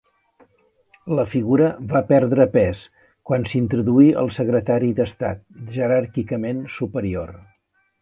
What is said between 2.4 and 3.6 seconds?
pes quan